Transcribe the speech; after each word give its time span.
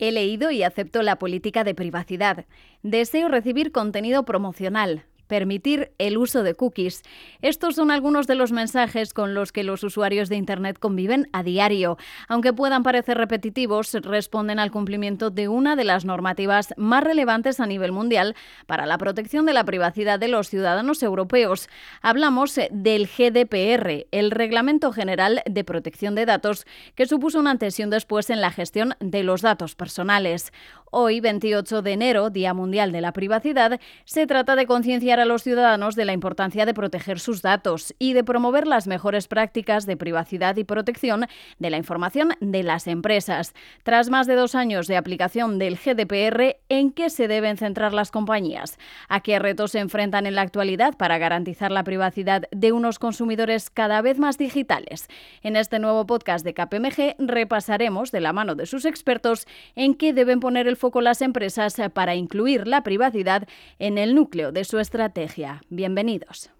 He 0.00 0.12
leído 0.12 0.50
y 0.50 0.62
acepto 0.62 1.02
la 1.02 1.16
política 1.16 1.62
de 1.62 1.74
privacidad. 1.74 2.46
Deseo 2.82 3.28
recibir 3.28 3.70
contenido 3.70 4.24
promocional 4.24 5.04
permitir 5.30 5.92
el 5.96 6.18
uso 6.18 6.42
de 6.42 6.54
cookies. 6.54 7.02
Estos 7.40 7.76
son 7.76 7.90
algunos 7.90 8.26
de 8.26 8.34
los 8.34 8.52
mensajes 8.52 9.14
con 9.14 9.32
los 9.32 9.50
que 9.50 9.64
los 9.64 9.82
usuarios 9.82 10.28
de 10.28 10.36
Internet 10.36 10.78
conviven 10.78 11.30
a 11.32 11.42
diario. 11.42 11.96
Aunque 12.28 12.52
puedan 12.52 12.82
parecer 12.82 13.16
repetitivos, 13.16 13.94
responden 14.02 14.58
al 14.58 14.70
cumplimiento 14.70 15.30
de 15.30 15.48
una 15.48 15.74
de 15.74 15.84
las 15.84 16.04
normativas 16.04 16.74
más 16.76 17.02
relevantes 17.02 17.60
a 17.60 17.66
nivel 17.66 17.92
mundial 17.92 18.36
para 18.66 18.84
la 18.84 18.98
protección 18.98 19.46
de 19.46 19.54
la 19.54 19.64
privacidad 19.64 20.18
de 20.18 20.28
los 20.28 20.50
ciudadanos 20.50 21.02
europeos. 21.02 21.70
Hablamos 22.02 22.60
del 22.70 23.06
GDPR, 23.06 24.06
el 24.10 24.30
Reglamento 24.30 24.92
General 24.92 25.40
de 25.48 25.64
Protección 25.64 26.14
de 26.14 26.26
Datos, 26.26 26.66
que 26.94 27.06
supuso 27.06 27.40
un 27.40 27.46
antes 27.46 27.70
después 27.88 28.30
en 28.30 28.40
la 28.40 28.50
gestión 28.50 28.94
de 28.98 29.22
los 29.22 29.42
datos 29.42 29.76
personales. 29.76 30.52
Hoy, 30.92 31.20
28 31.20 31.82
de 31.82 31.92
enero, 31.92 32.30
Día 32.30 32.52
Mundial 32.52 32.90
de 32.90 33.00
la 33.00 33.12
Privacidad, 33.12 33.80
se 34.04 34.26
trata 34.26 34.56
de 34.56 34.66
concienciar 34.66 35.20
a 35.20 35.24
los 35.24 35.44
ciudadanos 35.44 35.94
de 35.94 36.04
la 36.04 36.12
importancia 36.12 36.66
de 36.66 36.74
proteger 36.74 37.20
sus 37.20 37.42
datos 37.42 37.94
y 38.00 38.12
de 38.12 38.24
promover 38.24 38.66
las 38.66 38.88
mejores 38.88 39.28
prácticas 39.28 39.86
de 39.86 39.96
privacidad 39.96 40.56
y 40.56 40.64
protección 40.64 41.26
de 41.60 41.70
la 41.70 41.76
información 41.76 42.30
de 42.40 42.64
las 42.64 42.88
empresas. 42.88 43.54
Tras 43.84 44.10
más 44.10 44.26
de 44.26 44.34
dos 44.34 44.56
años 44.56 44.88
de 44.88 44.96
aplicación 44.96 45.60
del 45.60 45.76
GDPR, 45.76 46.56
¿en 46.68 46.90
qué 46.90 47.08
se 47.08 47.28
deben 47.28 47.56
centrar 47.56 47.94
las 47.94 48.10
compañías? 48.10 48.76
¿A 49.08 49.20
qué 49.20 49.38
retos 49.38 49.70
se 49.70 49.78
enfrentan 49.78 50.26
en 50.26 50.34
la 50.34 50.42
actualidad 50.42 50.96
para 50.96 51.18
garantizar 51.18 51.70
la 51.70 51.84
privacidad 51.84 52.48
de 52.50 52.72
unos 52.72 52.98
consumidores 52.98 53.70
cada 53.70 54.02
vez 54.02 54.18
más 54.18 54.38
digitales? 54.38 55.06
En 55.42 55.54
este 55.54 55.78
nuevo 55.78 56.04
podcast 56.04 56.44
de 56.44 56.52
KPMG 56.52 57.14
repasaremos, 57.20 58.10
de 58.10 58.20
la 58.20 58.32
mano 58.32 58.56
de 58.56 58.66
sus 58.66 58.84
expertos, 58.84 59.46
en 59.76 59.94
qué 59.94 60.12
deben 60.12 60.40
poner 60.40 60.66
el 60.66 60.79
foco 60.80 61.00
las 61.02 61.20
empresas 61.22 61.76
para 61.92 62.16
incluir 62.16 62.66
la 62.66 62.82
privacidad 62.82 63.46
en 63.78 63.98
el 63.98 64.14
núcleo 64.14 64.50
de 64.50 64.64
su 64.64 64.78
estrategia. 64.78 65.60
Bienvenidos. 65.68 66.50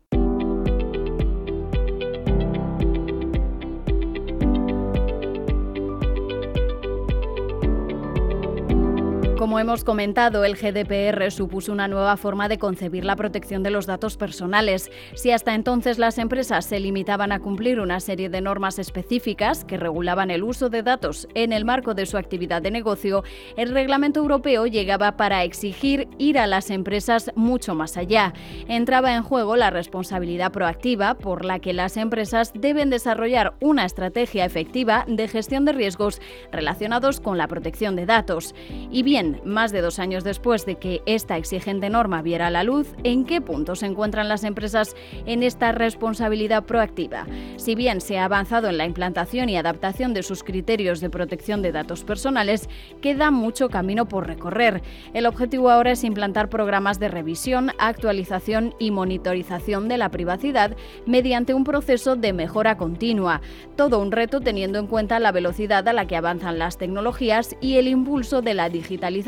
Como 9.40 9.58
hemos 9.58 9.84
comentado, 9.84 10.44
el 10.44 10.54
GDPR 10.54 11.30
supuso 11.30 11.72
una 11.72 11.88
nueva 11.88 12.18
forma 12.18 12.46
de 12.46 12.58
concebir 12.58 13.06
la 13.06 13.16
protección 13.16 13.62
de 13.62 13.70
los 13.70 13.86
datos 13.86 14.18
personales. 14.18 14.90
Si 15.14 15.30
hasta 15.30 15.54
entonces 15.54 15.98
las 15.98 16.18
empresas 16.18 16.66
se 16.66 16.78
limitaban 16.78 17.32
a 17.32 17.40
cumplir 17.40 17.80
una 17.80 18.00
serie 18.00 18.28
de 18.28 18.42
normas 18.42 18.78
específicas 18.78 19.64
que 19.64 19.78
regulaban 19.78 20.30
el 20.30 20.42
uso 20.42 20.68
de 20.68 20.82
datos 20.82 21.26
en 21.32 21.54
el 21.54 21.64
marco 21.64 21.94
de 21.94 22.04
su 22.04 22.18
actividad 22.18 22.60
de 22.60 22.70
negocio, 22.70 23.24
el 23.56 23.70
reglamento 23.70 24.20
europeo 24.20 24.66
llegaba 24.66 25.16
para 25.16 25.42
exigir 25.42 26.06
ir 26.18 26.38
a 26.38 26.46
las 26.46 26.68
empresas 26.68 27.32
mucho 27.34 27.74
más 27.74 27.96
allá. 27.96 28.34
Entraba 28.68 29.14
en 29.14 29.22
juego 29.22 29.56
la 29.56 29.70
responsabilidad 29.70 30.52
proactiva 30.52 31.14
por 31.14 31.46
la 31.46 31.60
que 31.60 31.72
las 31.72 31.96
empresas 31.96 32.52
deben 32.54 32.90
desarrollar 32.90 33.54
una 33.60 33.86
estrategia 33.86 34.44
efectiva 34.44 35.06
de 35.08 35.28
gestión 35.28 35.64
de 35.64 35.72
riesgos 35.72 36.20
relacionados 36.52 37.20
con 37.20 37.38
la 37.38 37.48
protección 37.48 37.96
de 37.96 38.04
datos. 38.04 38.54
Y 38.90 39.02
bien, 39.02 39.29
más 39.44 39.72
de 39.72 39.80
dos 39.80 39.98
años 39.98 40.24
después 40.24 40.66
de 40.66 40.76
que 40.76 41.02
esta 41.06 41.36
exigente 41.36 41.90
norma 41.90 42.22
viera 42.22 42.50
la 42.50 42.64
luz, 42.64 42.94
¿en 43.04 43.24
qué 43.24 43.40
punto 43.40 43.76
se 43.76 43.86
encuentran 43.86 44.28
las 44.28 44.44
empresas 44.44 44.96
en 45.26 45.42
esta 45.42 45.72
responsabilidad 45.72 46.64
proactiva? 46.64 47.26
Si 47.56 47.74
bien 47.74 48.00
se 48.00 48.18
ha 48.18 48.24
avanzado 48.24 48.68
en 48.68 48.78
la 48.78 48.86
implantación 48.86 49.48
y 49.48 49.56
adaptación 49.56 50.14
de 50.14 50.22
sus 50.22 50.42
criterios 50.42 51.00
de 51.00 51.10
protección 51.10 51.62
de 51.62 51.72
datos 51.72 52.04
personales, 52.04 52.68
queda 53.00 53.30
mucho 53.30 53.68
camino 53.68 54.08
por 54.08 54.26
recorrer. 54.26 54.82
El 55.14 55.26
objetivo 55.26 55.70
ahora 55.70 55.92
es 55.92 56.04
implantar 56.04 56.48
programas 56.48 56.98
de 56.98 57.08
revisión, 57.08 57.72
actualización 57.78 58.74
y 58.78 58.90
monitorización 58.90 59.88
de 59.88 59.98
la 59.98 60.10
privacidad 60.10 60.76
mediante 61.06 61.54
un 61.54 61.64
proceso 61.64 62.16
de 62.16 62.32
mejora 62.32 62.76
continua. 62.76 63.40
Todo 63.76 64.00
un 64.00 64.12
reto 64.12 64.40
teniendo 64.40 64.78
en 64.78 64.86
cuenta 64.86 65.18
la 65.18 65.32
velocidad 65.32 65.86
a 65.86 65.92
la 65.92 66.06
que 66.06 66.16
avanzan 66.16 66.58
las 66.58 66.78
tecnologías 66.78 67.56
y 67.60 67.76
el 67.76 67.86
impulso 67.86 68.42
de 68.42 68.54
la 68.54 68.68
digitalización 68.68 69.19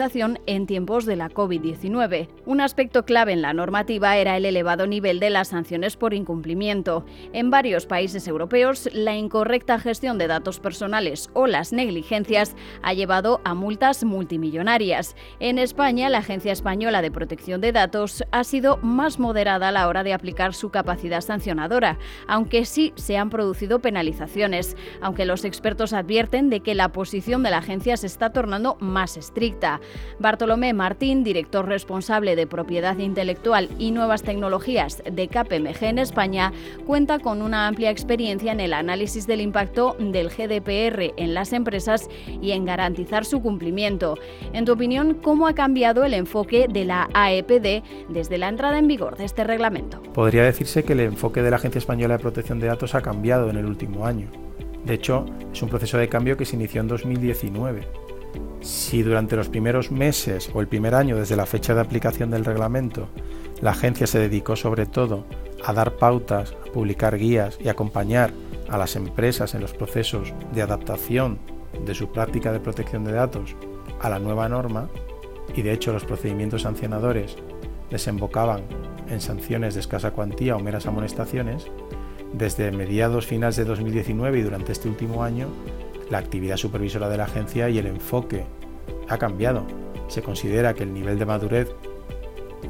en 0.46 0.66
tiempos 0.66 1.04
de 1.04 1.16
la 1.16 1.28
COVID-19. 1.28 2.28
Un 2.46 2.62
aspecto 2.62 3.04
clave 3.04 3.32
en 3.32 3.42
la 3.42 3.52
normativa 3.52 4.16
era 4.16 4.38
el 4.38 4.46
elevado 4.46 4.86
nivel 4.86 5.20
de 5.20 5.28
las 5.28 5.48
sanciones 5.48 5.96
por 5.96 6.14
incumplimiento. 6.14 7.04
En 7.34 7.50
varios 7.50 7.84
países 7.84 8.26
europeos, 8.26 8.88
la 8.94 9.14
incorrecta 9.14 9.78
gestión 9.78 10.16
de 10.16 10.28
datos 10.28 10.60
personales 10.60 11.28
o 11.34 11.46
las 11.46 11.74
negligencias 11.74 12.56
ha 12.82 12.94
llevado 12.94 13.42
a 13.44 13.52
multas 13.52 14.02
multimillonarias. 14.02 15.14
En 15.40 15.58
España, 15.58 16.08
la 16.08 16.18
Agencia 16.18 16.52
Española 16.52 17.02
de 17.02 17.10
Protección 17.10 17.60
de 17.60 17.72
Datos 17.72 18.24
ha 18.30 18.44
sido 18.44 18.78
más 18.78 19.18
moderada 19.18 19.68
a 19.68 19.72
la 19.72 19.88
hora 19.88 20.04
de 20.04 20.14
aplicar 20.14 20.54
su 20.54 20.70
capacidad 20.70 21.20
sancionadora, 21.20 21.98
aunque 22.26 22.64
sí 22.64 22.94
se 22.96 23.18
han 23.18 23.28
producido 23.28 23.80
penalizaciones, 23.80 24.74
aunque 25.02 25.26
los 25.26 25.44
expertos 25.44 25.92
advierten 25.92 26.48
de 26.48 26.60
que 26.60 26.74
la 26.74 26.92
posición 26.92 27.42
de 27.42 27.50
la 27.50 27.58
agencia 27.58 27.98
se 27.98 28.06
está 28.06 28.30
tornando 28.30 28.78
más 28.80 29.18
estricta. 29.18 29.81
Bartolomé 30.18 30.72
Martín, 30.72 31.24
director 31.24 31.66
responsable 31.66 32.36
de 32.36 32.46
propiedad 32.46 32.96
intelectual 32.98 33.68
y 33.78 33.90
nuevas 33.90 34.22
tecnologías 34.22 35.02
de 35.10 35.28
KPMG 35.28 35.84
en 35.84 35.98
España, 35.98 36.52
cuenta 36.86 37.18
con 37.18 37.42
una 37.42 37.66
amplia 37.66 37.90
experiencia 37.90 38.52
en 38.52 38.60
el 38.60 38.72
análisis 38.72 39.26
del 39.26 39.40
impacto 39.40 39.96
del 39.98 40.28
GDPR 40.28 41.12
en 41.16 41.34
las 41.34 41.52
empresas 41.52 42.08
y 42.40 42.52
en 42.52 42.64
garantizar 42.64 43.24
su 43.24 43.40
cumplimiento. 43.42 44.18
En 44.52 44.64
tu 44.64 44.72
opinión, 44.72 45.14
¿cómo 45.14 45.46
ha 45.46 45.54
cambiado 45.54 46.04
el 46.04 46.14
enfoque 46.14 46.66
de 46.68 46.84
la 46.84 47.08
AEPD 47.14 47.82
desde 48.08 48.38
la 48.38 48.48
entrada 48.48 48.78
en 48.78 48.86
vigor 48.86 49.16
de 49.16 49.24
este 49.24 49.44
reglamento? 49.44 50.02
Podría 50.14 50.44
decirse 50.44 50.84
que 50.84 50.92
el 50.92 51.00
enfoque 51.00 51.42
de 51.42 51.50
la 51.50 51.56
Agencia 51.56 51.78
Española 51.78 52.16
de 52.16 52.22
Protección 52.22 52.58
de 52.60 52.66
Datos 52.66 52.94
ha 52.94 53.02
cambiado 53.02 53.50
en 53.50 53.56
el 53.56 53.66
último 53.66 54.06
año. 54.06 54.28
De 54.84 54.94
hecho, 54.94 55.26
es 55.52 55.62
un 55.62 55.68
proceso 55.68 55.98
de 55.98 56.08
cambio 56.08 56.36
que 56.36 56.44
se 56.44 56.56
inició 56.56 56.80
en 56.80 56.88
2019 56.88 58.11
si 58.60 59.02
durante 59.02 59.36
los 59.36 59.48
primeros 59.48 59.90
meses 59.90 60.50
o 60.54 60.60
el 60.60 60.68
primer 60.68 60.94
año 60.94 61.16
desde 61.16 61.36
la 61.36 61.46
fecha 61.46 61.74
de 61.74 61.80
aplicación 61.80 62.30
del 62.30 62.44
reglamento 62.44 63.08
la 63.60 63.70
agencia 63.70 64.06
se 64.06 64.18
dedicó 64.18 64.56
sobre 64.56 64.86
todo 64.86 65.24
a 65.64 65.72
dar 65.72 65.96
pautas, 65.96 66.52
a 66.52 66.72
publicar 66.72 67.16
guías 67.16 67.58
y 67.60 67.68
acompañar 67.68 68.32
a 68.68 68.76
las 68.76 68.96
empresas 68.96 69.54
en 69.54 69.60
los 69.60 69.72
procesos 69.72 70.32
de 70.52 70.62
adaptación 70.62 71.38
de 71.86 71.94
su 71.94 72.10
práctica 72.10 72.52
de 72.52 72.60
protección 72.60 73.04
de 73.04 73.12
datos 73.12 73.54
a 74.00 74.10
la 74.10 74.18
nueva 74.18 74.48
norma, 74.48 74.88
y 75.54 75.62
de 75.62 75.72
hecho 75.72 75.92
los 75.92 76.04
procedimientos 76.04 76.62
sancionadores 76.62 77.36
desembocaban 77.90 78.62
en 79.08 79.20
sanciones 79.20 79.74
de 79.74 79.80
escasa 79.80 80.10
cuantía 80.10 80.56
o 80.56 80.60
meras 80.60 80.86
amonestaciones, 80.86 81.66
desde 82.32 82.72
mediados 82.72 83.26
finales 83.26 83.56
de 83.56 83.64
2019 83.64 84.38
y 84.38 84.42
durante 84.42 84.72
este 84.72 84.88
último 84.88 85.22
año 85.22 85.48
la 86.12 86.18
actividad 86.18 86.58
supervisora 86.58 87.08
de 87.08 87.16
la 87.16 87.24
agencia 87.24 87.70
y 87.70 87.78
el 87.78 87.86
enfoque 87.86 88.44
ha 89.08 89.16
cambiado. 89.16 89.66
Se 90.08 90.22
considera 90.22 90.74
que 90.74 90.82
el 90.82 90.92
nivel 90.92 91.18
de 91.18 91.24
madurez 91.24 91.74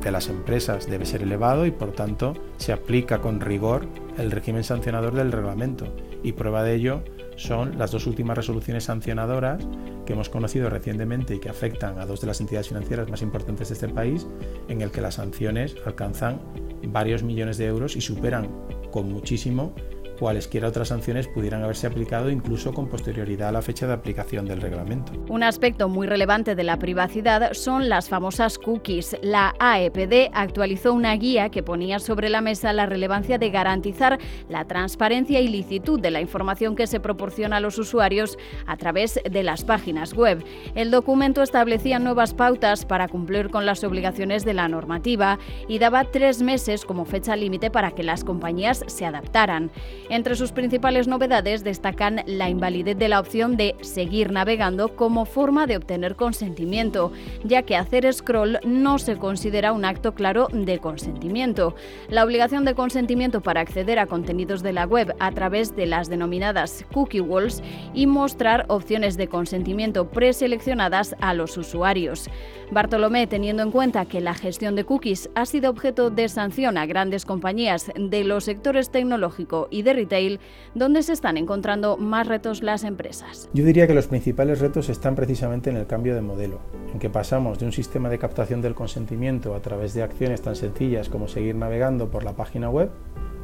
de 0.00 0.12
las 0.12 0.28
empresas 0.28 0.88
debe 0.88 1.04
ser 1.04 1.22
elevado 1.22 1.66
y 1.66 1.72
por 1.72 1.90
tanto 1.90 2.34
se 2.56 2.72
aplica 2.72 3.20
con 3.20 3.40
rigor 3.40 3.88
el 4.16 4.30
régimen 4.30 4.62
sancionador 4.62 5.14
del 5.14 5.32
reglamento. 5.32 5.92
Y 6.22 6.32
prueba 6.32 6.62
de 6.62 6.76
ello 6.76 7.02
son 7.34 7.78
las 7.78 7.90
dos 7.90 8.06
últimas 8.06 8.36
resoluciones 8.36 8.84
sancionadoras 8.84 9.66
que 10.06 10.12
hemos 10.12 10.28
conocido 10.28 10.70
recientemente 10.70 11.34
y 11.34 11.40
que 11.40 11.48
afectan 11.48 11.98
a 11.98 12.06
dos 12.06 12.20
de 12.20 12.28
las 12.28 12.40
entidades 12.40 12.68
financieras 12.68 13.10
más 13.10 13.22
importantes 13.22 13.68
de 13.68 13.74
este 13.74 13.88
país, 13.88 14.24
en 14.68 14.82
el 14.82 14.92
que 14.92 15.00
las 15.00 15.14
sanciones 15.14 15.74
alcanzan 15.84 16.40
varios 16.86 17.24
millones 17.24 17.58
de 17.58 17.66
euros 17.66 17.96
y 17.96 18.02
superan 18.02 18.48
con 18.92 19.12
muchísimo 19.12 19.74
cualesquiera 20.22 20.68
otras 20.68 20.86
sanciones 20.86 21.26
pudieran 21.26 21.64
haberse 21.64 21.88
aplicado 21.88 22.30
incluso 22.30 22.72
con 22.72 22.86
posterioridad 22.86 23.48
a 23.48 23.52
la 23.52 23.60
fecha 23.60 23.88
de 23.88 23.94
aplicación 23.94 24.46
del 24.46 24.60
reglamento. 24.60 25.12
Un 25.28 25.42
aspecto 25.42 25.88
muy 25.88 26.06
relevante 26.06 26.54
de 26.54 26.62
la 26.62 26.78
privacidad 26.78 27.54
son 27.54 27.88
las 27.88 28.08
famosas 28.08 28.56
cookies. 28.56 29.16
La 29.20 29.52
AEPD 29.58 30.30
actualizó 30.32 30.92
una 30.92 31.12
guía 31.16 31.48
que 31.48 31.64
ponía 31.64 31.98
sobre 31.98 32.28
la 32.28 32.40
mesa 32.40 32.72
la 32.72 32.86
relevancia 32.86 33.36
de 33.36 33.50
garantizar 33.50 34.20
la 34.48 34.64
transparencia 34.64 35.40
y 35.40 35.48
licitud 35.48 35.98
de 35.98 36.12
la 36.12 36.20
información 36.20 36.76
que 36.76 36.86
se 36.86 37.00
proporciona 37.00 37.56
a 37.56 37.60
los 37.60 37.76
usuarios 37.78 38.38
a 38.68 38.76
través 38.76 39.18
de 39.28 39.42
las 39.42 39.64
páginas 39.64 40.14
web. 40.14 40.44
El 40.76 40.92
documento 40.92 41.42
establecía 41.42 41.98
nuevas 41.98 42.32
pautas 42.32 42.84
para 42.84 43.08
cumplir 43.08 43.50
con 43.50 43.66
las 43.66 43.82
obligaciones 43.82 44.44
de 44.44 44.54
la 44.54 44.68
normativa 44.68 45.40
y 45.66 45.80
daba 45.80 46.04
tres 46.04 46.42
meses 46.42 46.84
como 46.84 47.06
fecha 47.06 47.34
límite 47.34 47.72
para 47.72 47.90
que 47.90 48.04
las 48.04 48.22
compañías 48.22 48.84
se 48.86 49.04
adaptaran. 49.04 49.72
Entre 50.12 50.36
sus 50.36 50.52
principales 50.52 51.08
novedades 51.08 51.64
destacan 51.64 52.20
la 52.26 52.50
invalidez 52.50 52.98
de 52.98 53.08
la 53.08 53.18
opción 53.18 53.56
de 53.56 53.76
seguir 53.80 54.30
navegando 54.30 54.94
como 54.94 55.24
forma 55.24 55.66
de 55.66 55.78
obtener 55.78 56.16
consentimiento, 56.16 57.12
ya 57.44 57.62
que 57.62 57.76
hacer 57.76 58.12
scroll 58.12 58.58
no 58.62 58.98
se 58.98 59.16
considera 59.16 59.72
un 59.72 59.86
acto 59.86 60.12
claro 60.12 60.48
de 60.52 60.80
consentimiento. 60.80 61.74
La 62.10 62.24
obligación 62.24 62.66
de 62.66 62.74
consentimiento 62.74 63.40
para 63.40 63.62
acceder 63.62 63.98
a 63.98 64.06
contenidos 64.06 64.62
de 64.62 64.74
la 64.74 64.84
web 64.84 65.14
a 65.18 65.32
través 65.32 65.74
de 65.74 65.86
las 65.86 66.10
denominadas 66.10 66.84
cookie 66.92 67.22
walls 67.22 67.62
y 67.94 68.06
mostrar 68.06 68.66
opciones 68.68 69.16
de 69.16 69.28
consentimiento 69.28 70.10
preseleccionadas 70.10 71.16
a 71.22 71.32
los 71.32 71.56
usuarios. 71.56 72.28
Bartolomé, 72.70 73.26
teniendo 73.26 73.62
en 73.62 73.70
cuenta 73.70 74.04
que 74.04 74.20
la 74.20 74.34
gestión 74.34 74.76
de 74.76 74.84
cookies 74.84 75.30
ha 75.34 75.46
sido 75.46 75.70
objeto 75.70 76.10
de 76.10 76.28
sanción 76.28 76.76
a 76.76 76.84
grandes 76.84 77.24
compañías 77.24 77.90
de 77.96 78.24
los 78.24 78.44
sectores 78.44 78.90
tecnológico 78.90 79.68
y 79.70 79.80
de 79.82 80.01
retail, 80.02 80.40
¿dónde 80.74 81.02
se 81.02 81.12
están 81.12 81.36
encontrando 81.36 81.96
más 81.96 82.26
retos 82.26 82.62
las 82.62 82.84
empresas? 82.84 83.48
Yo 83.52 83.64
diría 83.64 83.86
que 83.86 83.94
los 83.94 84.08
principales 84.08 84.60
retos 84.60 84.88
están 84.88 85.14
precisamente 85.14 85.70
en 85.70 85.76
el 85.76 85.86
cambio 85.86 86.14
de 86.14 86.20
modelo, 86.20 86.60
en 86.92 86.98
que 86.98 87.10
pasamos 87.10 87.58
de 87.58 87.66
un 87.66 87.72
sistema 87.72 88.08
de 88.08 88.18
captación 88.18 88.60
del 88.60 88.74
consentimiento 88.74 89.54
a 89.54 89.60
través 89.60 89.94
de 89.94 90.02
acciones 90.02 90.42
tan 90.42 90.56
sencillas 90.56 91.08
como 91.08 91.28
seguir 91.28 91.54
navegando 91.54 92.10
por 92.10 92.24
la 92.24 92.34
página 92.34 92.68
web 92.68 92.90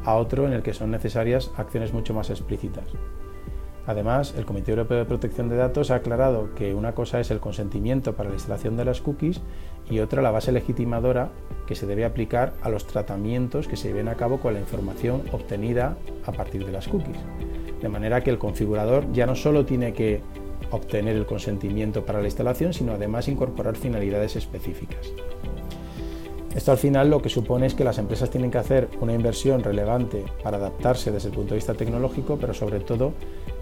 a 0.05 0.14
otro 0.14 0.46
en 0.46 0.52
el 0.52 0.62
que 0.62 0.75
son 0.75 0.90
necesarias 0.90 1.50
acciones 1.56 1.93
mucho 1.93 2.14
más 2.14 2.31
explícitas. 2.31 2.84
Además, 3.87 4.34
el 4.37 4.44
Comité 4.44 4.72
Europeo 4.72 4.99
de 4.99 5.06
Protección 5.06 5.49
de 5.49 5.56
Datos 5.56 5.90
ha 5.90 5.94
aclarado 5.94 6.54
que 6.54 6.75
una 6.75 6.94
cosa 6.94 7.20
es 7.20 7.31
el 7.31 7.40
consentimiento 7.40 8.14
para 8.14 8.28
la 8.28 8.34
instalación 8.34 8.76
de 8.76 8.84
las 8.84 9.00
cookies 9.00 9.40
y 9.90 10.00
otra 10.00 10.23
la 10.23 10.31
base 10.31 10.52
legitimadora 10.52 11.31
que 11.67 11.75
se 11.75 11.87
debe 11.87 12.05
aplicar 12.05 12.55
a 12.62 12.70
los 12.70 12.87
tratamientos 12.87 13.69
que 13.69 13.76
se 13.76 13.88
lleven 13.88 14.08
a 14.08 14.14
cabo 14.14 14.40
con 14.40 14.55
la 14.55 14.61
información 14.61 15.23
obtenida 15.32 15.96
a 16.25 16.32
partir 16.32 16.64
de 16.64 16.73
las 16.73 16.88
cookies. 16.88 17.19
De 17.81 17.88
manera 17.88 18.23
que 18.23 18.31
el 18.31 18.38
configurador 18.38 19.11
ya 19.12 19.26
no 19.26 19.35
solo 19.35 19.64
tiene 19.64 19.93
que 19.93 20.20
obtener 20.70 21.17
el 21.17 21.26
consentimiento 21.26 22.05
para 22.05 22.20
la 22.20 22.26
instalación, 22.26 22.73
sino 22.73 22.93
además 22.93 23.29
incorporar 23.29 23.76
finalidades 23.76 24.37
específicas. 24.37 25.12
Esto 26.55 26.73
al 26.73 26.79
final 26.79 27.11
lo 27.11 27.23
que 27.23 27.29
supone 27.29 27.67
es 27.67 27.75
que 27.75 27.85
las 27.85 27.99
empresas 27.99 28.31
tienen 28.31 28.50
que 28.50 28.58
hacer 28.58 28.88
una 29.00 29.12
inversión 29.12 29.62
relevante 29.62 30.25
para 30.43 30.56
adaptarse 30.56 31.12
desde 31.12 31.29
el 31.29 31.35
punto 31.35 31.50
de 31.50 31.56
vista 31.56 31.75
tecnológico, 31.75 32.38
pero 32.40 32.55
sobre 32.55 32.81
todo 32.81 33.12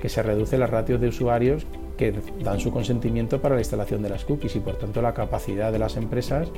que 0.00 0.08
se 0.08 0.22
reduce 0.22 0.56
la 0.56 0.66
ratio 0.66 0.98
de 0.98 1.08
usuarios 1.08 1.66
que 1.96 2.12
dan 2.40 2.60
su 2.60 2.70
consentimiento 2.70 3.40
para 3.40 3.54
la 3.54 3.60
instalación 3.60 4.02
de 4.02 4.10
las 4.10 4.24
cookies 4.24 4.56
y 4.56 4.60
por 4.60 4.76
tanto 4.76 5.02
la 5.02 5.14
capacidad 5.14 5.72
de 5.72 5.78
las 5.78 5.96
empresas 5.96 6.48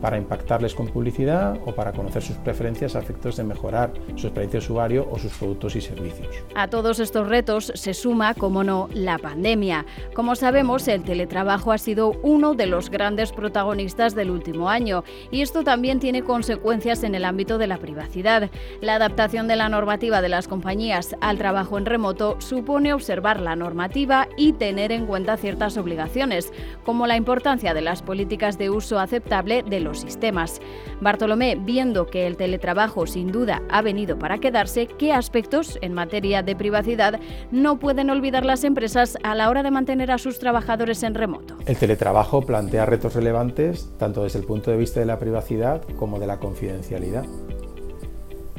para 0.00 0.18
impactarles 0.18 0.74
con 0.74 0.88
publicidad 0.88 1.58
o 1.64 1.74
para 1.74 1.92
conocer 1.92 2.22
sus 2.22 2.36
preferencias 2.36 2.94
a 2.94 2.98
efectos 2.98 3.36
de 3.36 3.44
mejorar 3.44 3.92
su 4.16 4.26
experiencia 4.26 4.60
de 4.60 4.64
usuario 4.64 5.08
o 5.10 5.18
sus 5.18 5.32
productos 5.32 5.76
y 5.76 5.80
servicios. 5.80 6.28
A 6.54 6.68
todos 6.68 7.00
estos 7.00 7.26
retos 7.26 7.72
se 7.74 7.94
suma, 7.94 8.34
como 8.34 8.64
no, 8.64 8.88
la 8.92 9.16
pandemia. 9.18 9.86
Como 10.14 10.36
sabemos, 10.36 10.86
el 10.88 11.04
teletrabajo 11.04 11.72
ha 11.72 11.78
sido 11.78 12.12
uno 12.22 12.54
de 12.54 12.66
los 12.66 12.90
grandes 12.90 13.32
protagonistas 13.32 14.14
del 14.14 14.30
último 14.30 14.68
año 14.68 15.04
y 15.30 15.40
esto 15.40 15.64
también 15.64 16.00
tiene 16.00 16.22
consecuencias 16.22 17.02
en 17.02 17.14
el 17.14 17.24
ámbito 17.24 17.56
de 17.56 17.66
la 17.66 17.78
privacidad. 17.78 18.50
La 18.82 18.96
adaptación 18.96 19.48
de 19.48 19.56
la 19.56 19.70
normativa 19.70 20.20
de 20.20 20.28
las 20.28 20.48
compañías 20.48 21.16
al 21.22 21.38
trabajo 21.38 21.78
en 21.78 21.86
remoto 21.86 22.36
supone 22.40 22.92
observar 22.92 23.40
la 23.40 23.56
normativa 23.56 24.28
y 24.36 24.52
tener 24.52 24.83
en 24.92 25.06
cuenta 25.06 25.36
ciertas 25.36 25.76
obligaciones, 25.76 26.52
como 26.84 27.06
la 27.06 27.16
importancia 27.16 27.74
de 27.74 27.80
las 27.80 28.02
políticas 28.02 28.58
de 28.58 28.70
uso 28.70 28.98
aceptable 28.98 29.62
de 29.62 29.80
los 29.80 30.00
sistemas. 30.00 30.60
Bartolomé, 31.00 31.56
viendo 31.56 32.06
que 32.06 32.26
el 32.26 32.36
teletrabajo 32.36 33.06
sin 33.06 33.30
duda 33.30 33.62
ha 33.70 33.82
venido 33.82 34.18
para 34.18 34.38
quedarse, 34.38 34.86
¿qué 34.86 35.12
aspectos 35.12 35.78
en 35.80 35.94
materia 35.94 36.42
de 36.42 36.56
privacidad 36.56 37.20
no 37.50 37.78
pueden 37.78 38.10
olvidar 38.10 38.44
las 38.44 38.64
empresas 38.64 39.18
a 39.22 39.34
la 39.34 39.50
hora 39.50 39.62
de 39.62 39.70
mantener 39.70 40.10
a 40.10 40.18
sus 40.18 40.38
trabajadores 40.38 41.02
en 41.02 41.14
remoto? 41.14 41.56
El 41.66 41.76
teletrabajo 41.76 42.42
plantea 42.42 42.86
retos 42.86 43.14
relevantes 43.14 43.90
tanto 43.98 44.24
desde 44.24 44.38
el 44.38 44.44
punto 44.44 44.70
de 44.70 44.76
vista 44.76 45.00
de 45.00 45.06
la 45.06 45.18
privacidad 45.18 45.82
como 45.96 46.18
de 46.18 46.26
la 46.26 46.38
confidencialidad. 46.38 47.24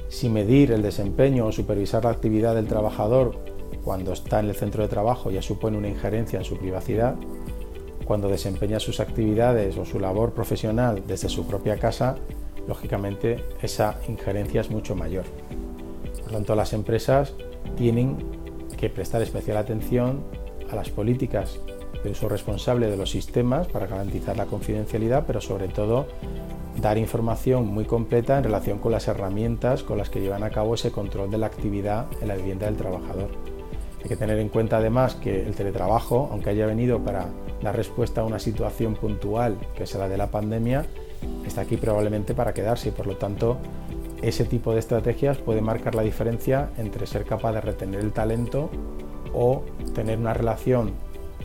Si 0.07 0.29
medir 0.29 0.71
el 0.71 0.81
desempeño 0.81 1.47
o 1.47 1.51
supervisar 1.51 2.05
la 2.05 2.11
actividad 2.11 2.55
del 2.55 2.67
trabajador 2.67 3.54
cuando 3.83 4.13
está 4.13 4.39
en 4.39 4.49
el 4.49 4.55
centro 4.55 4.83
de 4.83 4.89
trabajo 4.89 5.31
ya 5.31 5.41
supone 5.41 5.77
una 5.77 5.87
injerencia 5.87 6.39
en 6.39 6.45
su 6.45 6.57
privacidad, 6.57 7.15
cuando 8.05 8.29
desempeña 8.29 8.79
sus 8.79 8.99
actividades 8.99 9.77
o 9.77 9.85
su 9.85 9.99
labor 9.99 10.33
profesional 10.33 11.03
desde 11.07 11.29
su 11.29 11.47
propia 11.47 11.77
casa, 11.77 12.17
lógicamente 12.67 13.43
esa 13.61 13.99
injerencia 14.07 14.61
es 14.61 14.69
mucho 14.69 14.95
mayor. 14.95 15.25
Por 16.23 16.31
tanto, 16.31 16.55
las 16.55 16.73
empresas 16.73 17.33
tienen 17.75 18.17
que 18.77 18.89
prestar 18.89 19.21
especial 19.21 19.57
atención 19.57 20.23
a 20.69 20.75
las 20.75 20.89
políticas 20.89 21.59
de 22.03 22.11
uso 22.11 22.29
responsable 22.29 22.89
de 22.89 22.97
los 22.97 23.09
sistemas 23.09 23.67
para 23.67 23.87
garantizar 23.87 24.37
la 24.37 24.45
confidencialidad, 24.45 25.25
pero 25.25 25.41
sobre 25.41 25.67
todo 25.67 26.07
dar 26.81 26.97
información 26.97 27.67
muy 27.67 27.85
completa 27.85 28.37
en 28.37 28.43
relación 28.43 28.79
con 28.79 28.91
las 28.91 29.07
herramientas 29.07 29.83
con 29.83 29.97
las 29.97 30.09
que 30.09 30.21
llevan 30.21 30.43
a 30.43 30.49
cabo 30.49 30.75
ese 30.75 30.91
control 30.91 31.31
de 31.31 31.37
la 31.37 31.47
actividad 31.47 32.05
en 32.21 32.27
la 32.27 32.35
vivienda 32.35 32.65
del 32.65 32.75
trabajador. 32.75 33.54
Hay 34.05 34.09
que 34.09 34.17
tener 34.17 34.37
en 34.37 34.49
cuenta 34.49 34.77
además 34.77 35.15
que 35.15 35.47
el 35.47 35.55
teletrabajo, 35.55 36.29
aunque 36.31 36.51
haya 36.51 36.67
venido 36.67 36.99
para 36.99 37.25
dar 37.63 37.75
respuesta 37.75 38.21
a 38.21 38.23
una 38.23 38.37
situación 38.37 38.93
puntual, 38.93 39.57
que 39.75 39.81
es 39.81 39.95
la 39.95 40.07
de 40.07 40.15
la 40.15 40.27
pandemia, 40.27 40.85
está 41.43 41.61
aquí 41.61 41.75
probablemente 41.75 42.35
para 42.35 42.53
quedarse 42.53 42.89
y 42.89 42.91
por 42.91 43.07
lo 43.07 43.17
tanto 43.17 43.57
ese 44.21 44.45
tipo 44.45 44.73
de 44.73 44.79
estrategias 44.79 45.39
puede 45.39 45.61
marcar 45.61 45.95
la 45.95 46.03
diferencia 46.03 46.69
entre 46.77 47.07
ser 47.07 47.25
capaz 47.25 47.53
de 47.53 47.61
retener 47.61 47.99
el 47.99 48.11
talento 48.11 48.69
o 49.33 49.63
tener 49.95 50.19
una 50.19 50.35
relación 50.35 50.91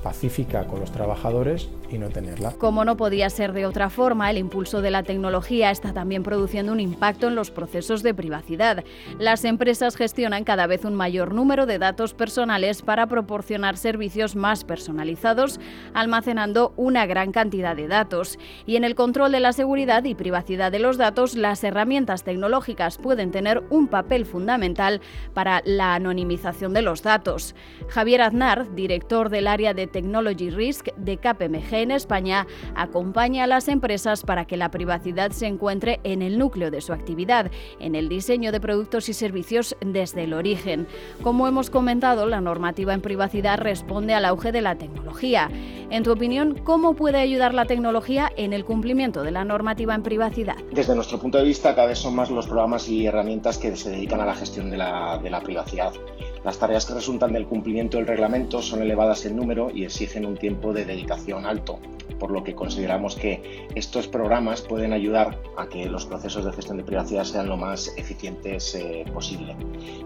pacífica 0.02 0.66
con 0.66 0.80
los 0.80 0.92
trabajadores 0.92 1.70
y 1.90 1.98
no 1.98 2.08
tenerla. 2.08 2.52
Como 2.52 2.84
no 2.84 2.96
podía 2.96 3.28
ser 3.30 3.52
de 3.52 3.66
otra 3.66 3.90
forma, 3.90 4.30
el 4.30 4.38
impulso 4.38 4.80
de 4.82 4.90
la 4.90 5.02
tecnología 5.02 5.70
está 5.70 5.92
también 5.92 6.22
produciendo 6.22 6.72
un 6.72 6.80
impacto 6.80 7.28
en 7.28 7.34
los 7.34 7.50
procesos 7.50 8.02
de 8.02 8.14
privacidad. 8.14 8.84
Las 9.18 9.44
empresas 9.44 9.96
gestionan 9.96 10.44
cada 10.44 10.66
vez 10.66 10.84
un 10.84 10.94
mayor 10.94 11.34
número 11.34 11.66
de 11.66 11.78
datos 11.78 12.14
personales 12.14 12.82
para 12.82 13.06
proporcionar 13.06 13.76
servicios 13.76 14.36
más 14.36 14.64
personalizados, 14.64 15.60
almacenando 15.94 16.72
una 16.76 17.06
gran 17.06 17.32
cantidad 17.32 17.74
de 17.74 17.88
datos. 17.88 18.38
Y 18.66 18.76
en 18.76 18.84
el 18.84 18.94
control 18.94 19.32
de 19.32 19.40
la 19.40 19.52
seguridad 19.52 20.04
y 20.04 20.14
privacidad 20.14 20.72
de 20.72 20.78
los 20.78 20.96
datos, 20.96 21.34
las 21.34 21.64
herramientas 21.64 22.24
tecnológicas 22.24 22.98
pueden 22.98 23.30
tener 23.30 23.62
un 23.70 23.88
papel 23.88 24.26
fundamental 24.26 25.00
para 25.34 25.62
la 25.64 25.94
anonimización 25.94 26.72
de 26.72 26.82
los 26.82 27.02
datos. 27.02 27.54
Javier 27.88 28.22
Aznar, 28.22 28.74
director 28.74 29.30
del 29.30 29.46
área 29.46 29.74
de 29.74 29.86
Technology 29.86 30.50
Risk 30.50 30.88
de 30.96 31.16
KPMG, 31.16 31.79
en 31.82 31.90
España 31.90 32.46
acompaña 32.74 33.44
a 33.44 33.46
las 33.46 33.68
empresas 33.68 34.22
para 34.22 34.44
que 34.44 34.56
la 34.56 34.70
privacidad 34.70 35.30
se 35.30 35.46
encuentre 35.46 36.00
en 36.04 36.22
el 36.22 36.38
núcleo 36.38 36.70
de 36.70 36.80
su 36.80 36.92
actividad, 36.92 37.50
en 37.78 37.94
el 37.94 38.08
diseño 38.08 38.52
de 38.52 38.60
productos 38.60 39.08
y 39.08 39.12
servicios 39.12 39.76
desde 39.80 40.24
el 40.24 40.32
origen. 40.32 40.86
Como 41.22 41.48
hemos 41.48 41.70
comentado, 41.70 42.26
la 42.26 42.40
normativa 42.40 42.94
en 42.94 43.00
privacidad 43.00 43.58
responde 43.58 44.14
al 44.14 44.24
auge 44.24 44.52
de 44.52 44.60
la 44.60 44.76
tecnología. 44.76 45.50
En 45.90 46.04
tu 46.04 46.12
opinión, 46.12 46.54
¿cómo 46.62 46.94
puede 46.94 47.18
ayudar 47.18 47.52
la 47.52 47.64
tecnología 47.64 48.30
en 48.36 48.52
el 48.52 48.64
cumplimiento 48.64 49.24
de 49.24 49.32
la 49.32 49.44
normativa 49.44 49.94
en 49.94 50.04
privacidad? 50.04 50.56
Desde 50.70 50.94
nuestro 50.94 51.18
punto 51.18 51.38
de 51.38 51.44
vista, 51.44 51.74
cada 51.74 51.88
vez 51.88 51.98
son 51.98 52.14
más 52.14 52.30
los 52.30 52.46
programas 52.46 52.88
y 52.88 53.06
herramientas 53.06 53.58
que 53.58 53.74
se 53.74 53.90
dedican 53.90 54.20
a 54.20 54.26
la 54.26 54.34
gestión 54.34 54.70
de 54.70 54.76
la, 54.76 55.40
privacidad. 55.42 55.92
Las 56.44 56.58
tareas 56.58 56.86
que 56.86 56.94
resultan 56.94 57.32
del 57.32 57.46
cumplimiento 57.46 57.98
del 57.98 58.06
reglamento 58.06 58.62
son 58.62 58.82
elevadas 58.82 59.24
en 59.26 59.36
número 59.36 59.70
y 59.70 59.84
exigen 59.84 60.24
un 60.26 60.36
tiempo 60.36 60.72
de 60.72 60.84
dedicación 60.84 61.46
alto 61.46 61.78
por 62.20 62.30
lo 62.30 62.44
que 62.44 62.54
consideramos 62.54 63.16
que 63.16 63.66
estos 63.74 64.06
programas 64.06 64.60
pueden 64.60 64.92
ayudar 64.92 65.40
a 65.56 65.66
que 65.66 65.86
los 65.86 66.04
procesos 66.06 66.44
de 66.44 66.52
gestión 66.52 66.76
de 66.76 66.84
privacidad 66.84 67.24
sean 67.24 67.48
lo 67.48 67.56
más 67.56 67.92
eficientes 67.96 68.74
eh, 68.74 69.04
posible. 69.12 69.56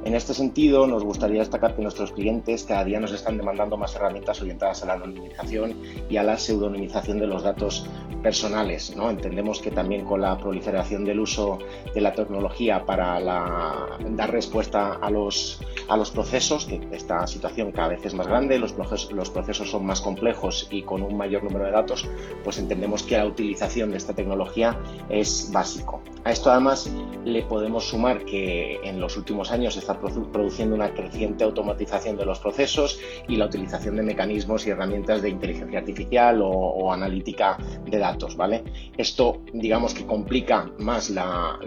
En 0.04 0.14
este 0.14 0.32
sentido, 0.32 0.86
nos 0.86 1.02
gustaría 1.02 1.40
destacar 1.40 1.74
que 1.74 1.82
nuestros 1.82 2.12
clientes 2.12 2.64
cada 2.64 2.84
día 2.84 3.00
nos 3.00 3.12
están 3.12 3.36
demandando 3.36 3.76
más 3.76 3.94
herramientas 3.96 4.40
orientadas 4.40 4.82
a 4.82 4.86
la 4.86 4.92
anonimización 4.94 5.74
y 6.08 6.16
a 6.16 6.22
la 6.22 6.38
pseudonimización 6.38 7.18
de 7.18 7.26
los 7.26 7.42
datos 7.42 7.86
personales. 8.22 8.94
¿no? 8.96 9.10
Entendemos 9.10 9.60
que 9.60 9.72
también 9.72 10.04
con 10.04 10.22
la 10.22 10.38
proliferación 10.38 11.04
del 11.04 11.18
uso 11.18 11.58
de 11.94 12.00
la 12.00 12.12
tecnología 12.12 12.86
para 12.86 13.20
dar 13.20 14.30
respuesta 14.30 14.94
a 14.94 15.10
los, 15.10 15.60
a 15.88 15.96
los 15.96 16.10
procesos, 16.10 16.66
que 16.66 16.80
esta 16.92 17.26
situación 17.26 17.72
cada 17.72 17.88
vez 17.88 18.04
es 18.04 18.14
más 18.14 18.26
grande, 18.26 18.58
los 18.58 18.72
procesos, 18.72 19.12
los 19.12 19.30
procesos 19.30 19.70
son 19.70 19.84
más 19.86 20.00
complejos 20.00 20.68
y 20.70 20.82
con 20.82 21.02
un 21.02 21.16
mayor 21.16 21.44
número 21.44 21.64
de 21.64 21.72
datos, 21.72 22.08
pues 22.42 22.58
entendemos 22.58 23.02
que 23.02 23.16
la 23.16 23.26
utilización 23.26 23.90
de 23.90 23.98
esta 23.98 24.14
tecnología 24.14 24.78
es 25.08 25.50
básico. 25.52 26.02
A 26.24 26.32
esto 26.32 26.50
además 26.50 26.90
le 27.24 27.42
podemos 27.42 27.84
sumar 27.84 28.24
que 28.24 28.80
en 28.82 28.98
los 28.98 29.18
últimos 29.18 29.50
años 29.50 29.74
se 29.74 29.80
está 29.80 30.00
produciendo 30.00 30.74
una 30.74 30.94
creciente 30.94 31.44
automatización 31.44 32.16
de 32.16 32.24
los 32.24 32.38
procesos 32.38 32.98
y 33.28 33.36
la 33.36 33.44
utilización 33.44 33.96
de 33.96 34.02
mecanismos 34.02 34.66
y 34.66 34.70
herramientas 34.70 35.20
de 35.20 35.28
inteligencia 35.28 35.80
artificial 35.80 36.40
o, 36.42 36.90
analítica 36.92 37.58
de 37.84 37.98
datos. 37.98 38.36
¿vale? 38.36 38.64
Esto 38.96 39.42
digamos 39.52 39.92
que 39.92 40.06
complica 40.06 40.70
más 40.78 41.10
la, 41.10 41.58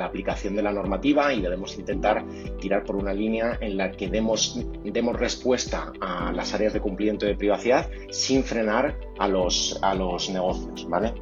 aplicación 0.00 0.54
de 0.54 0.62
la 0.62 0.70
normativa 0.70 1.32
y 1.32 1.40
debemos 1.40 1.76
intentar 1.76 2.24
tirar 2.60 2.84
por 2.84 2.96
una 2.96 3.12
línea 3.12 3.58
en 3.64 3.76
la 3.76 3.90
que 3.92 4.08
demos, 4.08 4.58
demos 4.84 5.18
respuesta 5.18 5.92
a 6.00 6.32
las 6.32 6.54
áreas 6.54 6.72
de 6.72 6.80
cumplimiento 6.80 7.26
de 7.26 7.34
privacidad 7.34 7.88
sin 8.10 8.44
frenar 8.44 8.98
a 9.18 9.28
los, 9.28 9.78
a 9.82 9.94
los 9.94 10.30
negocios, 10.30 10.88
¿vale? 10.88 11.14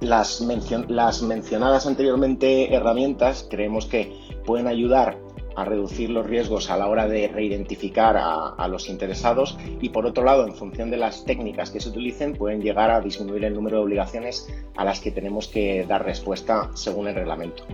Las, 0.00 0.40
las 0.88 1.22
mencionadas 1.22 1.86
anteriormente 1.86 2.74
herramientas 2.74 3.46
creemos 3.50 3.86
que 3.86 4.12
pueden 4.44 4.66
ayudar 4.66 5.18
a 5.56 5.64
reducir 5.64 6.10
los 6.10 6.26
riesgos 6.26 6.70
a 6.70 6.76
la 6.76 6.86
hora 6.86 7.08
de 7.08 7.28
reidentificar 7.28 8.16
a, 8.18 8.68
los 8.68 8.88
interesados 8.88 9.58
y 9.80 9.88
por 9.88 10.06
otro 10.06 10.24
lado, 10.24 10.46
en 10.46 10.54
función 10.54 10.90
de 10.90 10.96
las 10.96 11.24
técnicas 11.24 11.70
que 11.70 11.80
se 11.80 11.88
utilicen, 11.88 12.34
pueden 12.34 12.60
llegar 12.60 12.90
a 12.90 13.00
disminuir 13.00 13.44
el 13.44 13.54
número 13.54 13.78
de 13.78 13.84
obligaciones 13.84 14.48
a 14.76 14.84
las 14.84 15.00
que 15.00 15.10
tenemos 15.10 15.48
que 15.48 15.84
dar 15.86 16.04
respuesta 16.04 16.70
según 16.74 17.08
el 17.08 17.14
reglamento. 17.14 17.64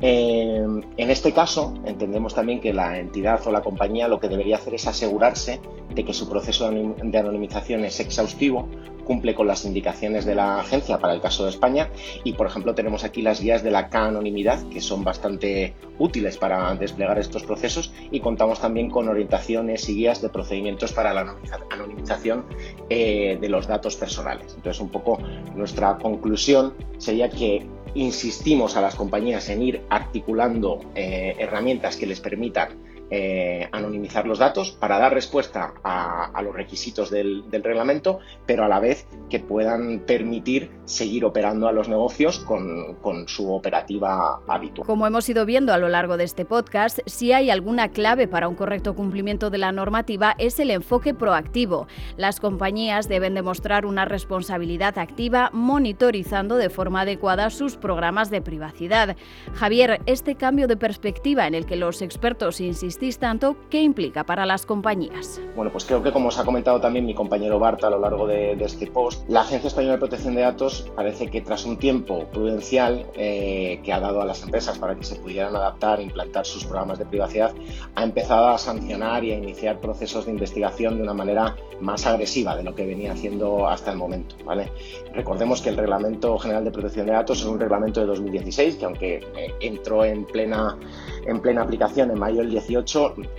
Eh, 0.00 0.64
en 0.96 1.10
este 1.10 1.32
caso, 1.32 1.74
entendemos 1.84 2.34
también 2.34 2.60
que 2.60 2.72
la 2.72 2.98
entidad 2.98 3.40
o 3.46 3.50
la 3.50 3.62
compañía 3.62 4.06
lo 4.06 4.20
que 4.20 4.28
debería 4.28 4.56
hacer 4.56 4.74
es 4.74 4.86
asegurarse 4.86 5.60
de 5.94 6.04
que 6.04 6.12
su 6.12 6.28
proceso 6.28 6.70
de 6.70 7.18
anonimización 7.18 7.84
es 7.84 8.00
exhaustivo, 8.00 8.68
cumple 9.04 9.34
con 9.34 9.46
las 9.46 9.64
indicaciones 9.64 10.24
de 10.24 10.34
la 10.34 10.58
agencia 10.60 10.98
para 10.98 11.14
el 11.14 11.20
caso 11.20 11.44
de 11.44 11.50
España 11.50 11.88
y, 12.24 12.32
por 12.32 12.46
ejemplo, 12.46 12.74
tenemos 12.74 13.04
aquí 13.04 13.22
las 13.22 13.40
guías 13.40 13.62
de 13.62 13.70
la 13.70 13.88
K-anonimidad 13.88 14.68
que 14.68 14.80
son 14.80 15.04
bastante 15.04 15.74
útiles 15.98 16.36
para 16.36 16.74
desplegar 16.74 17.18
estos 17.18 17.44
procesos 17.44 17.92
y 18.10 18.20
contamos 18.20 18.60
también 18.60 18.90
con 18.90 19.08
orientaciones 19.08 19.88
y 19.88 19.94
guías 19.94 20.20
de 20.20 20.28
procedimientos 20.28 20.92
para 20.92 21.14
la 21.14 21.36
anonimización 21.70 22.44
eh, 22.88 23.38
de 23.40 23.48
los 23.48 23.66
datos 23.66 23.96
personales. 23.96 24.54
Entonces, 24.56 24.80
un 24.80 24.90
poco 24.90 25.18
nuestra 25.54 25.98
conclusión 25.98 26.74
sería 26.98 27.28
que 27.28 27.66
insistimos 27.94 28.76
a 28.76 28.80
las 28.80 28.94
compañías 28.94 29.48
en 29.48 29.62
ir 29.62 29.82
articulando 29.88 30.80
eh, 30.94 31.36
herramientas 31.38 31.96
que 31.96 32.06
les 32.06 32.20
permitan 32.20 32.70
eh, 33.10 33.68
anonimizar 33.70 34.26
los 34.26 34.38
datos 34.38 34.72
para 34.72 34.98
dar 34.98 35.12
respuesta 35.12 35.74
a, 35.84 36.40
los 36.42 36.54
requisitos 36.54 37.10
del, 37.10 37.44
reglamento, 37.50 38.18
pero 38.46 38.64
a 38.64 38.68
la 38.68 38.80
vez 38.80 39.06
que 39.28 39.40
puedan 39.40 40.00
permitir 40.00 40.70
seguir 40.84 41.24
operando 41.24 41.68
a 41.68 41.72
los 41.72 41.88
negocios 41.88 42.38
con, 42.40 42.94
con, 43.02 43.28
su 43.28 43.52
operativa 43.52 44.40
habitual. 44.48 44.86
Como 44.86 45.06
hemos 45.06 45.28
ido 45.28 45.44
viendo 45.44 45.72
a 45.72 45.78
lo 45.78 45.88
largo 45.88 46.16
de 46.16 46.24
este 46.24 46.44
podcast, 46.44 47.00
si 47.06 47.32
hay 47.32 47.50
alguna 47.50 47.90
clave 47.90 48.26
para 48.26 48.48
un 48.48 48.54
correcto 48.54 48.94
cumplimiento 48.94 49.50
de 49.50 49.58
la 49.58 49.72
normativa 49.72 50.34
es 50.38 50.58
el 50.58 50.70
enfoque 50.70 51.14
proactivo. 51.14 51.86
Las 52.16 52.40
compañías 52.40 53.08
deben 53.08 53.34
demostrar 53.34 53.86
una 53.86 54.04
responsabilidad 54.04 54.98
activa 54.98 55.50
monitorizando 55.52 56.56
de 56.56 56.70
forma 56.70 57.02
adecuada 57.02 57.50
sus 57.50 57.76
programas 57.76 58.30
de 58.30 58.42
privacidad. 58.42 59.16
Javier, 59.54 60.00
este 60.06 60.36
cambio 60.36 60.68
de 60.68 60.76
perspectiva 60.76 61.46
en 61.46 61.54
el 61.54 61.66
que 61.66 61.76
los 61.76 62.02
expertos 62.02 62.60
insisten 62.60 62.93
tanto, 63.18 63.56
¿qué 63.70 63.82
implica 63.82 64.24
para 64.24 64.46
las 64.46 64.66
compañías? 64.66 65.40
Bueno, 65.56 65.70
pues 65.72 65.84
creo 65.84 66.02
que 66.02 66.12
como 66.12 66.28
os 66.28 66.38
ha 66.38 66.44
comentado 66.44 66.80
también 66.80 67.04
mi 67.04 67.14
compañero 67.14 67.58
Barta 67.58 67.88
a 67.88 67.90
lo 67.90 67.98
largo 67.98 68.26
de, 68.26 68.52
este 68.52 68.86
post, 68.86 69.28
la 69.28 69.42
Agencia 69.42 69.68
Española 69.68 69.94
de 69.94 69.98
Protección 69.98 70.34
de 70.34 70.42
Datos 70.42 70.90
parece 70.94 71.28
que 71.28 71.40
tras 71.40 71.64
un 71.64 71.76
tiempo 71.76 72.26
prudencial 72.32 73.06
eh, 73.14 73.80
que 73.84 73.92
ha 73.92 74.00
dado 74.00 74.22
a 74.22 74.24
las 74.24 74.42
empresas 74.42 74.78
para 74.78 74.94
que 74.94 75.04
se 75.04 75.16
pudieran 75.16 75.54
adaptar 75.54 76.00
e 76.00 76.04
implantar 76.04 76.46
sus 76.46 76.64
programas 76.64 76.98
de 76.98 77.06
privacidad, 77.06 77.52
ha 77.94 78.04
empezado 78.04 78.48
a 78.48 78.58
sancionar 78.58 79.24
y 79.24 79.32
a 79.32 79.38
iniciar 79.38 79.80
procesos 79.80 80.26
de 80.26 80.32
investigación 80.32 80.96
de 80.96 81.02
una 81.02 81.14
manera 81.14 81.56
más 81.80 82.06
agresiva 82.06 82.56
de 82.56 82.62
lo 82.62 82.74
que 82.74 82.86
venía 82.86 83.12
haciendo 83.12 83.68
hasta 83.68 83.90
el 83.90 83.98
momento. 83.98 84.36
¿vale? 84.44 84.70
Recordemos 85.12 85.60
que 85.60 85.70
el 85.70 85.76
Reglamento 85.76 86.38
General 86.38 86.64
de 86.64 86.70
Protección 86.70 87.06
de 87.06 87.12
Datos 87.12 87.40
es 87.40 87.44
un 87.44 87.58
reglamento 87.58 88.00
de 88.00 88.06
2016 88.06 88.76
que 88.76 88.84
aunque 88.84 89.14
eh, 89.36 89.54
entró 89.60 90.04
en 90.04 90.24
plena, 90.24 90.78
en 91.26 91.40
plena 91.40 91.62
aplicación 91.62 92.10
en 92.10 92.18
mayo 92.18 92.38
del 92.38 92.50
18, 92.50 92.83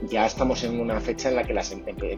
ya 0.10 0.26
estamos 0.26 0.64
en 0.64 0.80
una 0.80 1.00
fecha 1.00 1.30
en 1.30 1.36
la 1.36 1.44
que 1.44 1.54
las, 1.54 1.76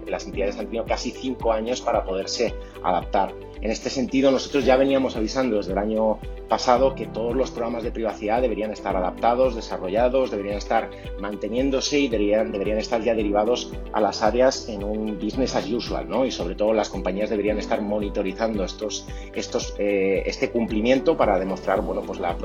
las 0.07 0.25
entidades 0.25 0.57
han 0.57 0.65
tenido 0.65 0.85
casi 0.85 1.11
cinco 1.11 1.51
años 1.51 1.81
para 1.81 2.03
poderse 2.03 2.53
adaptar. 2.83 3.33
En 3.61 3.71
este 3.71 3.89
sentido, 3.89 4.31
nosotros 4.31 4.65
ya 4.65 4.77
veníamos 4.77 5.15
avisando 5.15 5.57
desde 5.57 5.71
el 5.71 5.79
año 5.79 6.19
pasado 6.47 6.95
que 6.95 7.07
todos 7.07 7.35
los 7.35 7.51
programas 7.51 7.83
de 7.83 7.91
privacidad 7.91 8.41
deberían 8.41 8.71
estar 8.71 8.95
adaptados, 8.95 9.55
desarrollados, 9.55 10.31
deberían 10.31 10.57
estar 10.57 10.89
manteniéndose 11.19 11.99
y 11.99 12.07
deberían, 12.07 12.51
deberían 12.51 12.77
estar 12.77 13.01
ya 13.01 13.15
derivados 13.15 13.73
a 13.93 13.99
las 13.99 14.21
áreas 14.21 14.69
en 14.69 14.83
un 14.83 15.19
business 15.19 15.55
as 15.55 15.69
usual, 15.69 16.07
¿no? 16.07 16.25
Y 16.25 16.31
sobre 16.31 16.55
todo 16.55 16.73
las 16.73 16.89
compañías 16.89 17.29
deberían 17.29 17.57
estar 17.57 17.81
monitorizando 17.81 18.63
estos, 18.63 19.07
estos, 19.33 19.73
eh, 19.79 20.23
este 20.25 20.51
cumplimiento 20.51 21.17
para 21.17 21.39
demostrar, 21.39 21.81
bueno, 21.81 22.01
pues 22.01 22.19
la 22.19 22.37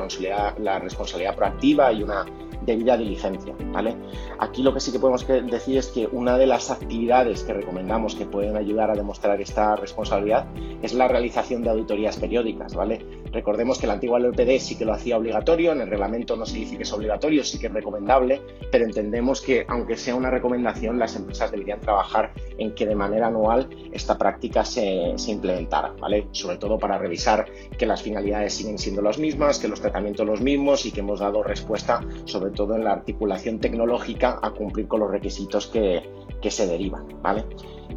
la 0.58 0.78
responsabilidad 0.78 1.36
proactiva 1.36 1.92
y 1.92 2.02
una 2.02 2.24
debida 2.64 2.96
diligencia, 2.96 3.54
¿vale? 3.72 3.96
Aquí 4.38 4.62
lo 4.62 4.72
que 4.72 4.80
sí 4.80 4.92
que 4.92 4.98
podemos 4.98 5.26
decir 5.26 5.78
es 5.78 5.88
que 5.88 6.08
una 6.10 6.38
de 6.38 6.46
las 6.46 6.70
actividades 6.70 7.42
que 7.42 7.52
recomendamos 7.52 8.14
que 8.14 8.26
pueden 8.26 8.56
ayudar 8.56 8.90
a 8.90 8.94
demostrar 8.94 9.40
esta 9.40 9.76
responsabilidad 9.76 10.46
es 10.82 10.94
la 10.94 11.08
realización 11.08 11.62
de 11.62 11.70
auditorías 11.70 12.16
periódicas, 12.16 12.74
¿vale? 12.74 13.04
Recordemos 13.32 13.78
que 13.78 13.86
la 13.86 13.94
antigua 13.94 14.18
LPD 14.18 14.58
sí 14.58 14.76
que 14.76 14.84
lo 14.84 14.92
hacía 14.92 15.16
obligatorio, 15.16 15.72
en 15.72 15.80
el 15.80 15.88
reglamento 15.88 16.36
no 16.36 16.44
se 16.44 16.58
dice 16.58 16.76
que 16.76 16.82
es 16.82 16.92
obligatorio, 16.92 17.44
sí 17.44 17.58
que 17.58 17.68
es 17.68 17.72
recomendable, 17.72 18.42
pero 18.70 18.84
entendemos 18.84 19.40
que 19.40 19.64
aunque 19.68 19.96
sea 19.96 20.14
una 20.14 20.30
recomendación, 20.30 20.98
las 20.98 21.16
empresas 21.16 21.50
deberían 21.50 21.80
trabajar 21.80 22.32
en 22.58 22.74
que 22.74 22.86
de 22.86 22.94
manera 22.94 23.28
anual 23.28 23.68
esta 23.92 24.18
práctica 24.18 24.64
se, 24.64 25.14
implementara, 25.28 25.94
¿vale? 25.98 26.28
Sobre 26.32 26.56
todo 26.56 26.78
para 26.78 26.98
revisar 26.98 27.46
que 27.78 27.86
las 27.86 28.02
finalidades 28.02 28.54
siguen 28.54 28.78
siendo 28.78 29.02
las 29.02 29.18
mismas, 29.18 29.58
que 29.58 29.68
los 29.68 29.80
tratamientos 29.80 30.26
los 30.26 30.40
mismos 30.40 30.86
y 30.86 30.92
que 30.92 31.00
hemos 31.00 31.20
dado 31.20 31.42
respuesta 31.42 32.00
sobre 32.24 32.50
todo 32.50 32.76
en 32.76 32.84
la 32.84 32.92
articulación 32.92 33.58
tecnológica 33.58 34.38
a 34.42 34.50
cumplir 34.50 34.88
con 34.88 35.00
los 35.00 35.10
requisitos 35.10 35.66
que, 35.66 36.02
que 36.40 36.50
se 36.50 36.66
derivan, 36.66 37.06
¿vale? 37.22 37.44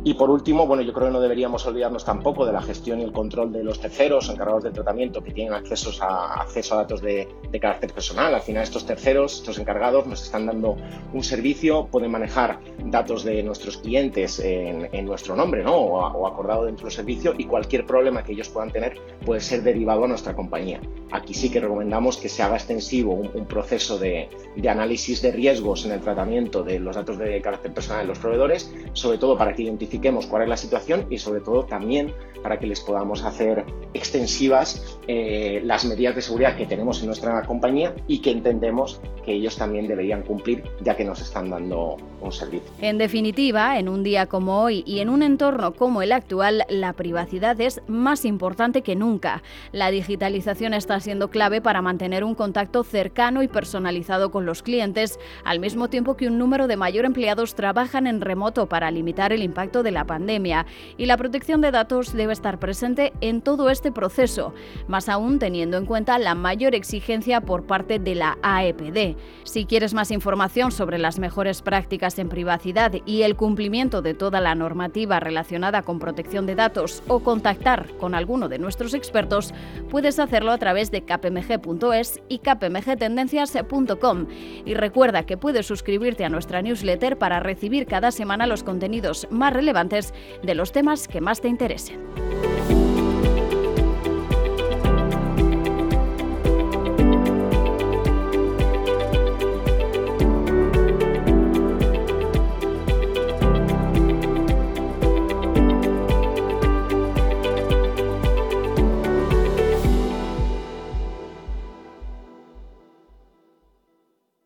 Y 0.04 0.14
por 0.14 0.30
último, 0.30 0.68
bueno, 0.68 0.84
yo 0.84 0.94
creo 0.94 1.08
que 1.08 1.14
no 1.14 1.22
deberíamos 1.22 1.66
olvidarnos 1.66 2.06
tampoco 2.06 2.46
de 2.46 2.54
la 2.54 2.62
gestión 2.62 3.00
y 3.00 3.04
el 3.04 3.12
control 3.12 3.52
de 3.52 3.64
los 3.64 3.80
terceros 3.80 4.30
encargados 4.30 4.64
del 4.64 4.74
tratamiento 4.74 5.24
que 5.24 5.32
tienen 5.32 5.54
acceso 5.54 5.92
a, 6.04 6.42
acceso 6.42 6.76
a 6.76 6.78
datos 6.78 7.02
de, 7.02 7.28
carácter 7.60 7.94
personal. 7.94 8.36
Al 8.36 8.42
final, 8.42 8.64
estos 8.64 8.86
terceros, 8.86 9.38
estos 9.38 9.58
encargados, 9.60 10.06
nos 10.08 10.22
están 10.22 10.46
dando 10.46 10.76
un 11.14 11.24
servicio, 11.24 11.88
pueden 11.88 12.12
manejar 12.12 12.60
datos 12.86 13.24
de 13.24 13.42
nuestros 13.44 13.78
clientes 13.78 14.40
en, 14.40 15.06
nuestro 15.06 15.36
nombre 15.36 15.64
¿no? 15.64 15.76
o, 15.76 16.28
acordado 16.28 16.66
dentro 16.66 16.86
del 16.86 16.94
servicio 16.94 17.34
y 17.38 17.46
cualquier 17.46 17.86
problema 17.86 18.24
que 18.24 18.34
ellos 18.34 18.50
puedan 18.50 18.72
tener 18.72 18.98
puede 19.26 19.40
ser 19.40 19.64
derivado 19.64 20.04
a 20.04 20.08
nuestra 20.08 20.36
compañía. 20.36 20.82
Aquí 21.12 21.34
sí 21.34 21.50
que 21.50 21.60
recomendamos 21.60 22.18
que 22.18 22.28
se 22.28 22.44
haga 22.44 22.56
extensivo 22.56 23.14
un, 23.14 23.46
proceso 23.46 23.98
de, 23.98 24.30
de 24.56 24.70
análisis 24.70 25.22
de 25.22 25.32
riesgos 25.32 25.86
en 25.86 25.92
el 25.94 26.02
tratamiento 26.02 26.64
de 26.64 26.80
los 26.80 26.96
datos 26.96 27.18
de 27.18 27.42
carácter 27.42 27.74
personal 27.74 28.02
de 28.02 28.08
los 28.08 28.20
proveedores, 28.20 28.74
sobre 28.94 29.18
todo 29.18 29.38
para 29.38 29.54
que 29.54 29.64
identifiquen 29.86 30.16
cuál 30.28 30.44
es 30.44 30.50
la 30.50 30.58
situación 30.58 31.08
y 31.10 31.18
sobre 31.18 31.42
todo 31.42 31.66
también 31.66 32.14
para 32.42 32.60
que 32.60 32.68
les 32.68 32.82
podamos 32.82 33.24
hacer 33.24 33.66
extensivas 33.94 35.00
eh, 35.08 35.62
las 35.64 35.86
medidas 35.86 36.16
de 36.16 36.22
seguridad 36.22 36.58
que 36.58 36.66
tenemos 36.66 37.00
en 37.02 37.08
nuestra 37.08 37.42
compañía 37.44 37.94
y 38.08 38.20
que 38.22 38.32
entendemos 38.32 39.00
que 39.26 39.34
ellos 39.34 39.58
también 39.58 39.88
deberían 39.88 40.22
cumplir 40.22 40.64
ya 40.82 40.96
que 40.96 41.04
nos 41.04 41.20
están 41.22 41.50
dando 41.50 41.98
un 42.22 42.32
servicio. 42.32 42.70
En 42.82 42.98
definitiva, 42.98 43.78
en 43.80 43.90
un 43.90 44.04
día 44.04 44.28
como 44.28 44.62
hoy 44.62 44.84
y 44.86 45.00
en 45.00 45.10
un 45.10 45.24
entorno 45.24 45.74
como 45.74 46.02
el 46.02 46.12
actual, 46.12 46.64
la 46.70 46.94
privacidad 46.94 47.60
es 47.60 47.82
más 47.88 48.26
importante 48.26 48.82
que 48.82 48.96
nunca. 48.96 49.42
La 49.72 49.92
digitalización 49.92 50.74
está 50.74 51.00
siendo 51.00 51.30
clave 51.30 51.62
para 51.62 51.82
mantener 51.82 52.24
un 52.24 52.36
contacto 52.36 52.84
cercano 52.84 53.44
y 53.44 53.48
personalizado 53.48 54.32
con 54.32 54.46
los 54.46 54.64
clientes, 54.64 55.20
al 55.44 55.60
mismo 55.60 55.90
tiempo 55.90 56.16
que 56.16 56.28
un 56.28 56.38
número 56.38 56.68
de 56.68 56.78
mayor 56.78 57.06
empleados 57.06 57.56
trabajan 57.56 58.08
en 58.08 58.22
remoto 58.22 58.68
para 58.68 58.92
limitar 58.92 59.34
el 59.34 59.44
impacto 59.44 59.84
de 59.84 59.92
la 59.92 60.06
pandemia. 60.06 60.66
Y 60.98 61.06
la 61.06 61.18
protección 61.18 61.62
de 61.62 61.72
datos 61.72 62.14
debe 62.14 62.34
estar 62.34 62.60
presente 62.60 63.14
en 63.22 63.42
todo 63.42 63.70
este 63.70 63.92
proceso, 63.92 64.54
más 64.88 65.10
aún 65.10 65.40
teniendo 65.40 65.78
en 65.78 65.86
cuenta 65.86 66.20
la 66.20 66.36
mayor 66.36 66.76
exigencia 66.76 67.42
por 67.42 67.64
parte 67.64 68.00
de 68.00 68.16
la 68.16 68.38
AEPD. 68.42 69.15
Si 69.44 69.66
quieres 69.66 69.94
más 69.94 70.12
información 70.12 70.72
sobre 70.72 70.98
las 70.98 71.20
mejores 71.20 71.62
prácticas 71.62 72.20
en 72.20 72.30
privacidad 72.30 72.94
y 73.06 73.22
el 73.24 73.36
cumplimiento 73.36 74.02
de 74.02 74.14
toda 74.14 74.42
la 74.42 74.56
normativa 74.56 75.20
relacionada 75.20 75.82
con 75.82 76.00
protección 76.00 76.46
de 76.46 76.56
datos 76.56 77.04
o 77.08 77.20
contactar 77.20 77.90
con 78.00 78.16
alguno 78.16 78.50
de 78.50 78.60
nuestros 78.60 78.94
expertos, 78.94 79.54
puedes 79.90 80.20
hacerlo 80.20 80.52
a 80.52 80.58
través 80.58 80.92
de 80.92 81.04
kpmg.es 81.04 82.22
y 82.28 82.40
kpmgtendencias.com. 82.40 84.28
Y 84.66 84.74
recuerda 84.74 85.26
que 85.26 85.38
puedes 85.38 85.66
suscribirte 85.66 86.26
a 86.26 86.30
nuestra 86.30 86.62
newsletter 86.62 87.18
para 87.18 87.40
recibir 87.40 87.86
cada 87.86 88.12
semana 88.12 88.48
los 88.48 88.64
contenidos 88.64 89.28
más 89.30 89.54
relevantes 89.54 90.14
de 90.44 90.56
los 90.56 90.72
temas 90.72 91.08
que 91.08 91.22
más 91.22 91.42
te 91.42 91.48
interesen. 91.48 92.45